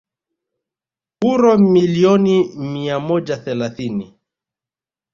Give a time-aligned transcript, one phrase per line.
[1.25, 4.13] uro milioni mia moja thelathini